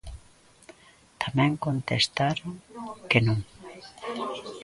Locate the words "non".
3.27-3.39